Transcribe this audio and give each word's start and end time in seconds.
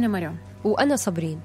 أنا 0.00 0.08
مرام 0.08 0.36
وأنا 0.64 0.96
صابرين 0.96 1.40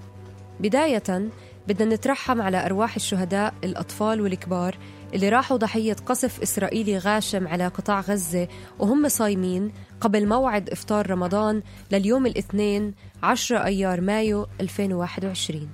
بداية 0.59 1.29
بدنا 1.67 1.95
نترحم 1.95 2.41
على 2.41 2.65
أرواح 2.65 2.95
الشهداء 2.95 3.53
الأطفال 3.63 4.21
والكبار 4.21 4.77
اللي 5.13 5.29
راحوا 5.29 5.57
ضحية 5.57 5.93
قصف 5.93 6.41
إسرائيلي 6.41 6.97
غاشم 6.97 7.47
على 7.47 7.67
قطاع 7.67 7.99
غزة 7.99 8.47
وهم 8.79 9.07
صايمين 9.07 9.71
قبل 10.01 10.27
موعد 10.27 10.69
إفطار 10.69 11.09
رمضان 11.09 11.61
لليوم 11.91 12.25
الاثنين 12.25 12.93
10 13.23 13.65
أيار 13.65 14.01
مايو 14.01 14.47
2021 14.61 15.69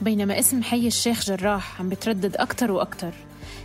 بينما 0.00 0.38
اسم 0.38 0.62
حي 0.62 0.86
الشيخ 0.86 1.24
جراح 1.24 1.80
عم 1.80 1.88
بتردد 1.88 2.36
أكتر 2.36 2.72
وأكتر. 2.72 3.12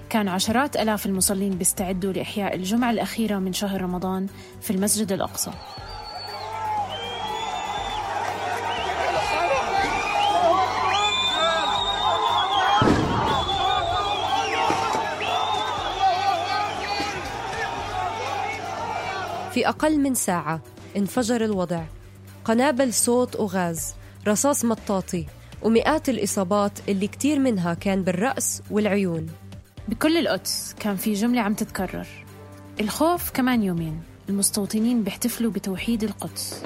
كان 0.10 0.28
عشرات 0.28 0.76
ألاف 0.76 1.06
المصلين 1.06 1.52
بيستعدوا 1.52 2.14
لإحياء 2.14 2.56
الجمعة 2.56 2.92
الأخيرة 2.92 3.38
من 3.40 3.54
شهر 3.54 3.82
رمضان 3.82 4.28
في 4.62 4.72
المسجد 4.72 5.12
الأقصى. 5.12 5.52
في 19.52 19.68
أقل 19.68 20.00
من 20.00 20.14
ساعة 20.14 20.62
انفجر 20.98 21.44
الوضع. 21.46 21.84
قنابل 22.46 22.94
صوت 22.94 23.36
وغاز 23.36 23.96
رصاص 24.28 24.66
مطاطي 24.66 25.26
ومئات 25.62 26.10
الإصابات 26.10 26.72
اللي 26.90 27.08
كتير 27.08 27.40
منها 27.40 27.74
كان 27.74 28.04
بالرأس 28.04 28.62
والعيون. 28.72 29.28
بكل 29.88 30.18
القدس 30.18 30.76
كان 30.80 30.96
في 30.96 31.14
جملة 31.14 31.42
عم 31.42 31.54
تتكرر. 31.54 32.08
الخوف 32.80 33.32
كمان 33.32 33.64
يومين. 33.64 34.04
المستوطنين 34.30 35.04
بيحتفلوا 35.04 35.52
بتوحيد 35.52 36.04
القدس. 36.04 36.64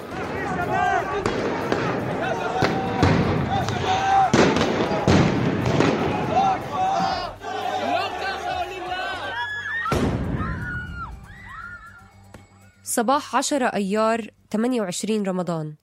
صباح 12.83 13.35
10 13.35 13.65
أيار 13.65 14.27
28 14.51 15.23
رمضان. 15.23 15.75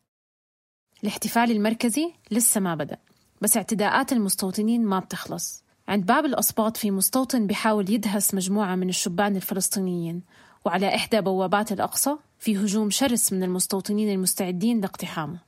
الاحتفال 1.03 1.51
المركزي 1.51 2.13
لسه 2.31 2.61
ما 2.61 2.75
بدأ 2.75 2.99
بس 3.41 3.57
اعتداءات 3.57 4.13
المستوطنين 4.13 4.85
ما 4.85 4.99
بتخلص. 4.99 5.68
عند 5.89 6.07
باب 6.07 6.25
الأسباط 6.25 6.77
في 6.77 6.91
مستوطن 6.91 7.47
بيحاول 7.47 7.91
يدهس 7.91 8.35
مجموعة 8.35 8.75
من 8.75 8.89
الشبان 8.89 9.37
الفلسطينيين 9.37 10.23
وعلى 10.65 10.95
إحدى 10.95 11.21
بوابات 11.21 11.73
الأقصى 11.73 12.17
في 12.39 12.57
هجوم 12.57 12.91
شرس 12.91 13.33
من 13.33 13.43
المستوطنين 13.43 14.13
المستعدين 14.13 14.81
لاقتحامه. 14.81 15.39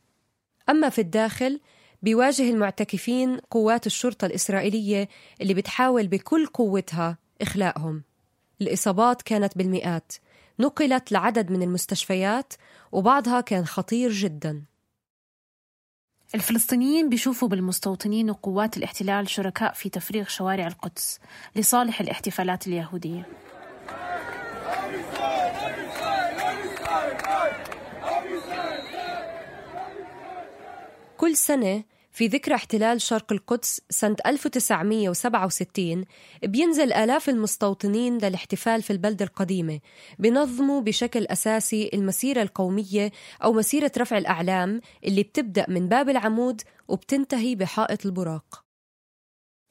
أما 0.68 0.88
في 0.88 1.00
الداخل 1.00 1.60
بيواجه 2.02 2.50
المعتكفين 2.50 3.36
قوات 3.50 3.86
الشرطة 3.86 4.26
الإسرائيلية 4.26 5.08
اللي 5.40 5.54
بتحاول 5.54 6.06
بكل 6.06 6.46
قوتها 6.46 7.18
إخلاءهم. 7.42 8.02
الإصابات 8.60 9.22
كانت 9.22 9.58
بالمئات 9.58 10.12
نقلت 10.60 11.12
لعدد 11.12 11.50
من 11.50 11.62
المستشفيات 11.62 12.52
وبعضها 12.92 13.40
كان 13.40 13.66
خطير 13.66 14.12
جدا. 14.12 14.62
الفلسطينيين 16.34 17.08
بيشوفوا 17.08 17.48
بالمستوطنين 17.48 18.30
وقوات 18.30 18.76
الاحتلال 18.76 19.28
شركاء 19.28 19.72
في 19.72 19.88
تفريغ 19.88 20.24
شوارع 20.24 20.66
القدس 20.66 21.20
لصالح 21.56 22.00
الاحتفالات 22.00 22.66
اليهودية. 22.66 23.26
كل 31.16 31.36
سنة 31.36 31.82
في 32.10 32.26
ذكرى 32.26 32.54
احتلال 32.54 33.00
شرق 33.00 33.32
القدس 33.32 33.80
سنة 33.90 34.16
1967 34.26 36.04
بينزل 36.42 36.92
آلاف 36.92 37.28
المستوطنين 37.28 38.18
للاحتفال 38.18 38.82
في 38.82 38.92
البلدة 38.92 39.24
القديمة 39.24 39.80
بنظموا 40.18 40.80
بشكل 40.80 41.26
أساسي 41.26 41.90
المسيرة 41.94 42.42
القومية 42.42 43.12
أو 43.44 43.52
مسيرة 43.52 43.92
رفع 43.98 44.18
الأعلام 44.18 44.80
اللي 45.04 45.22
بتبدأ 45.22 45.66
من 45.68 45.88
باب 45.88 46.08
العمود 46.08 46.62
وبتنتهي 46.88 47.54
بحائط 47.54 48.06
البراق. 48.06 48.64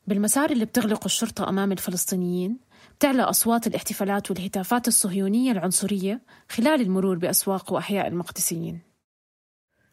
بالمسار 0.08 0.52
اللي 0.52 0.66
بتغلق 0.66 1.04
الشرطة 1.06 1.50
أمام 1.50 1.72
الفلسطينيين 1.72 2.60
بتعلى 2.96 3.22
أصوات 3.22 3.68
الاحتفالات 3.68 4.32
والهتافات 4.32 4.88
الصهيونية 4.88 5.52
العنصرية 5.52 6.22
خلال 6.50 6.82
المرور 6.82 7.18
بأسواق 7.18 7.74
وأحياء 7.74 8.08
المقدسيين. 8.08 8.80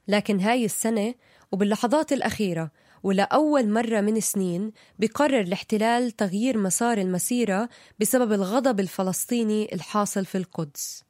لكن 0.08 0.40
هاي 0.40 0.64
السنة 0.64 1.14
وباللحظات 1.52 2.12
الأخيرة 2.12 2.70
ولأول 3.02 3.68
مرة 3.68 4.00
من 4.00 4.20
سنين 4.20 4.72
بقرر 4.98 5.40
الاحتلال 5.40 6.10
تغيير 6.10 6.58
مسار 6.58 6.98
المسيرة 6.98 7.68
بسبب 7.98 8.32
الغضب 8.32 8.80
الفلسطيني 8.80 9.74
الحاصل 9.74 10.24
في 10.24 10.38
القدس. 10.38 11.04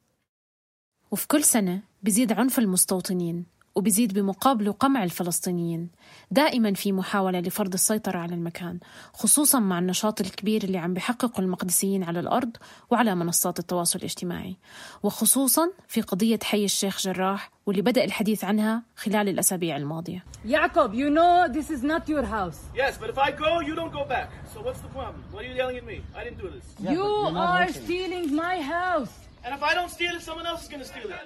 وفي 1.11 1.27
كل 1.27 1.43
سنة 1.43 1.81
بيزيد 2.03 2.31
عنف 2.31 2.59
المستوطنين. 2.59 3.56
وبيزيد 3.77 4.13
بمقابله 4.13 4.71
قمع 4.71 5.03
الفلسطينيين 5.03 5.89
دائما 6.31 6.73
في 6.73 6.91
محاولة 6.91 7.39
لفرض 7.39 7.73
السيطرة 7.73 8.17
على 8.17 8.35
المكان 8.35 8.79
خصوصا 9.13 9.59
مع 9.59 9.79
النشاط 9.79 10.21
الكبير 10.21 10.63
اللي 10.63 10.77
عم 10.77 10.93
بيحققه 10.93 11.41
المقدسيين 11.41 12.03
على 12.03 12.19
الأرض 12.19 12.57
وعلى 12.89 13.15
منصات 13.15 13.59
التواصل 13.59 13.99
الاجتماعي 13.99 14.57
وخصوصا 15.03 15.69
في 15.87 16.01
قضية 16.01 16.39
حي 16.43 16.65
الشيخ 16.65 17.01
جراح 17.01 17.51
واللي 17.65 17.81
بدأ 17.81 18.03
الحديث 18.03 18.43
عنها 18.43 18.83
خلال 18.95 19.29
الأسابيع 19.29 19.77
الماضية 19.77 20.23
Jacob, 20.47 20.93
you 20.93 21.09
know 21.09 21.47
this 21.57 21.69
is 21.69 21.83
not 21.83 22.09
your 22.09 22.23
house. 22.23 22.59
Yes, 22.75 22.97
but 23.01 23.09
if 23.09 23.17
I 23.17 23.31
go, 23.31 23.59
you 23.67 23.75
don't 23.75 23.93
go 23.99 24.05
back. 24.05 24.29
So 24.53 24.61
what's 24.65 24.81
the 24.85 24.91
problem? 24.97 25.21
What 25.31 25.41
are 25.43 25.47
you 25.49 25.55
yelling 25.61 25.77
at 25.77 25.85
me? 25.85 25.97
I 26.19 26.23
didn't 26.23 26.39
do 26.45 26.49
this. 26.55 26.65
you 26.95 27.07
are 27.51 27.67
stealing 27.83 28.25
my 28.45 28.55
house. 28.77 29.13
And 29.43 29.55
if 29.57 29.63
I 29.63 29.73
don't 29.77 29.91
steal 29.97 30.13
it, 30.17 30.21
someone 30.29 30.45
else 30.51 30.61
is 30.63 30.69
going 30.73 30.83
to 30.85 30.89
steal 30.93 31.09
it. 31.09 31.17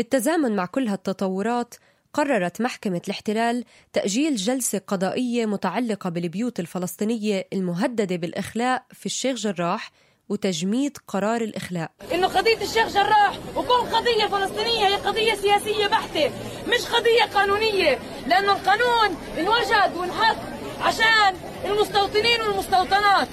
بالتزامن 0.00 0.56
مع 0.56 0.66
كل 0.66 0.88
هالتطورات 0.88 1.74
قررت 2.12 2.60
محكمة 2.60 3.00
الاحتلال 3.04 3.64
تأجيل 3.92 4.36
جلسة 4.36 4.80
قضائية 4.86 5.46
متعلقة 5.46 6.10
بالبيوت 6.10 6.60
الفلسطينية 6.60 7.46
المهددة 7.52 8.16
بالإخلاء 8.16 8.84
في 8.92 9.06
الشيخ 9.06 9.36
جراح 9.36 9.92
وتجميد 10.28 10.98
قرار 11.08 11.40
الإخلاء. 11.40 11.90
إنه 12.12 12.26
قضية 12.26 12.56
الشيخ 12.62 12.88
جراح 12.88 13.38
وكل 13.56 13.96
قضية 13.96 14.26
فلسطينية 14.26 14.86
هي 14.86 14.94
قضية 14.94 15.34
سياسية 15.34 15.86
بحتة 15.86 16.30
مش 16.68 16.86
قضية 16.86 17.22
قانونية 17.34 17.98
لأنه 18.26 18.52
القانون 18.52 19.16
انوجد 19.38 19.96
وانحط 19.96 20.36
عشان 20.80 21.34
المستوطنين 21.64 22.40
والمستوطنات. 22.40 23.28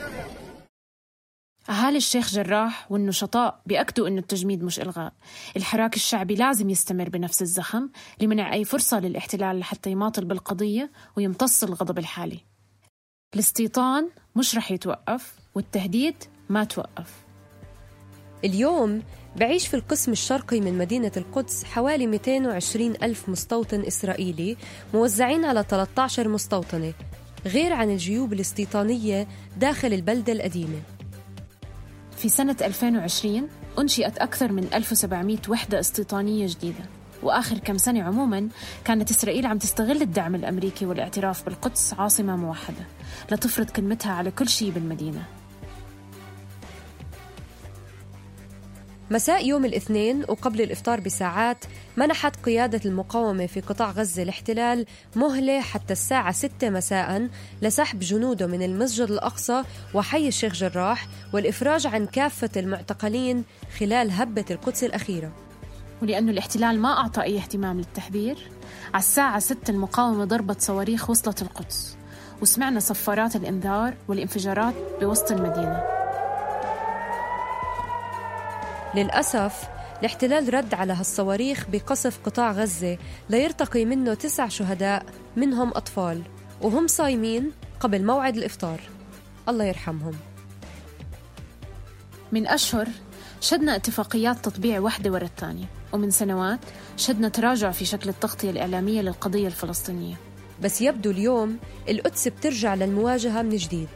أهالي 1.69 1.97
الشيخ 1.97 2.31
جراح 2.31 2.91
والنشطاء 2.91 3.61
بيأكدوا 3.65 4.07
إنه 4.07 4.19
التجميد 4.19 4.63
مش 4.63 4.79
إلغاء. 4.79 5.13
الحراك 5.57 5.95
الشعبي 5.95 6.35
لازم 6.35 6.69
يستمر 6.69 7.09
بنفس 7.09 7.41
الزخم 7.41 7.89
لمنع 8.21 8.53
أي 8.53 8.65
فرصة 8.65 8.99
للاحتلال 8.99 9.59
لحتى 9.59 9.91
يماطل 9.91 10.25
بالقضية 10.25 10.91
ويمتص 11.17 11.63
الغضب 11.63 11.97
الحالي. 11.99 12.39
الاستيطان 13.33 14.09
مش 14.35 14.55
رح 14.55 14.71
يتوقف 14.71 15.33
والتهديد 15.55 16.15
ما 16.49 16.63
توقف. 16.63 17.13
اليوم 18.45 19.01
بعيش 19.35 19.67
في 19.67 19.73
القسم 19.73 20.11
الشرقي 20.11 20.59
من 20.61 20.77
مدينة 20.77 21.11
القدس 21.17 21.63
حوالي 21.63 22.07
220 22.07 22.91
ألف 23.03 23.29
مستوطن 23.29 23.81
إسرائيلي 23.81 24.57
موزعين 24.93 25.45
على 25.45 25.65
13 25.69 26.27
مستوطنة 26.27 26.93
غير 27.45 27.73
عن 27.73 27.89
الجيوب 27.91 28.33
الاستيطانية 28.33 29.27
داخل 29.57 29.93
البلدة 29.93 30.33
القديمة. 30.33 30.81
في 32.17 32.29
سنة 32.29 32.55
2020 32.61 33.47
أنشئت 33.79 34.17
أكثر 34.17 34.51
من 34.51 34.67
1700 34.73 35.37
وحدة 35.49 35.79
استيطانية 35.79 36.47
جديدة. 36.47 36.83
وآخر 37.23 37.57
كم 37.57 37.77
سنة 37.77 38.03
عموما 38.03 38.49
كانت 38.85 39.11
إسرائيل 39.11 39.45
عم 39.45 39.57
تستغل 39.57 40.01
الدعم 40.01 40.35
الأمريكي 40.35 40.85
والإعتراف 40.85 41.45
بالقدس 41.45 41.93
عاصمة 41.93 42.35
موحدة 42.35 42.85
لتفرض 43.31 43.69
كلمتها 43.69 44.11
على 44.11 44.31
كل 44.31 44.49
شيء 44.49 44.71
بالمدينة. 44.71 45.23
مساء 49.12 49.48
يوم 49.48 49.65
الاثنين 49.65 50.24
وقبل 50.30 50.62
الإفطار 50.62 51.00
بساعات 51.00 51.65
منحت 51.98 52.36
قيادة 52.45 52.81
المقاومة 52.86 53.45
في 53.45 53.62
قطاع 53.62 53.92
غزة 53.92 54.24
الاحتلال 54.24 54.86
مهلة 55.15 55.62
حتى 55.62 55.94
الساعة 55.94 56.31
6 56.31 56.69
مساء 56.69 57.30
لسحب 57.62 58.00
جنوده 58.00 58.48
من 58.48 58.63
المسجد 58.63 59.12
الأقصى 59.12 59.63
وحي 59.94 60.27
الشيخ 60.27 60.54
جراح 60.54 61.07
والإفراج 61.33 61.88
عن 61.88 62.06
كافة 62.06 62.50
المعتقلين 62.57 63.44
خلال 63.80 64.12
هبة 64.12 64.45
القدس 64.51 64.83
الأخيرة. 64.83 65.31
ولأنه 66.01 66.31
الاحتلال 66.31 66.80
ما 66.80 66.98
أعطى 66.98 67.21
أي 67.21 67.38
اهتمام 67.38 67.77
للتحذير 67.77 68.51
على 68.94 69.00
الساعة 69.00 69.39
6 69.39 69.71
المقاومة 69.71 70.25
ضربت 70.25 70.62
صواريخ 70.62 71.10
وصلت 71.10 71.42
القدس 71.42 71.98
وسمعنا 72.42 72.80
صفارات 72.80 73.36
الإنذار 73.36 73.94
والانفجارات 74.07 74.74
بوسط 75.01 75.31
المدينة. 75.31 75.96
للأسف 78.95 79.63
الاحتلال 80.00 80.54
رد 80.54 80.74
على 80.74 80.94
هالصواريخ 80.94 81.66
بقصف 81.69 82.19
قطاع 82.25 82.51
غزة 82.51 82.98
ليرتقي 83.30 83.86
منه 83.86 84.13
تسع 84.13 84.48
شهداء 84.48 85.06
منهم 85.36 85.69
أطفال 85.69 86.22
وهم 86.62 86.88
صايمين 86.88 87.51
قبل 87.80 88.06
موعد 88.06 88.38
الإفطار. 88.38 88.81
الله 89.50 89.66
يرحمهم. 89.66 90.13
من 92.31 92.48
أشهر 92.48 92.88
شدنا 93.42 93.75
اتفاقيات 93.75 94.45
تطبيع 94.45 94.80
واحدة 94.80 95.12
ورا 95.12 95.25
الثانية 95.25 95.66
ومن 95.94 96.12
سنوات 96.12 96.60
شدنا 96.98 97.30
تراجع 97.30 97.72
في 97.72 97.86
شكل 97.86 98.10
التغطية 98.10 98.50
الإعلامية 98.50 99.01
للقضية 99.01 99.48
الفلسطينية. 99.48 100.16
بس 100.63 100.81
يبدو 100.81 101.12
اليوم 101.12 101.57
القدس 101.89 102.28
بترجع 102.28 102.75
للمواجهة 102.75 103.42
من 103.42 103.56
جديد. 103.56 103.89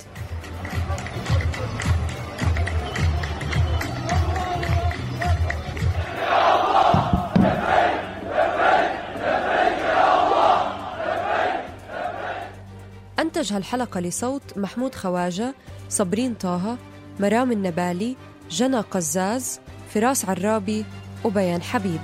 أنتج 13.22 13.54
هالحلقة 13.54 14.00
لصوت 14.00 14.58
محمود 14.58 14.96
خواجة 14.96 15.56
صبرين 15.90 16.34
طه 16.34 16.78
مرام 17.20 17.52
النبالي 17.52 18.16
جنى 18.50 18.80
قزاز 18.80 19.60
فراس 19.90 20.26
عرابي 20.26 20.86
وبيان 21.26 21.62
حبيب. 21.62 22.00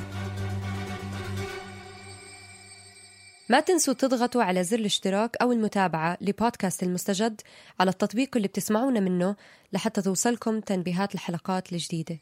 ما 3.49 3.59
تنسوا 3.59 3.93
تضغطوا 3.93 4.43
على 4.43 4.63
زر 4.63 4.79
الاشتراك 4.79 5.35
أو 5.41 5.51
المتابعة 5.51 6.17
لبودكاست 6.21 6.83
المستجد 6.83 7.41
على 7.79 7.89
التطبيق 7.89 8.29
اللي 8.35 8.47
بتسمعونا 8.47 8.99
منه 8.99 9.35
لحتى 9.73 10.01
توصلكم 10.01 10.59
تنبيهات 10.59 11.15
الحلقات 11.15 11.73
الجديدة. 11.73 12.19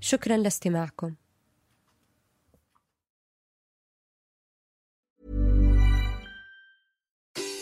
شكرا 0.00 0.36
لاستماعكم. 0.36 1.14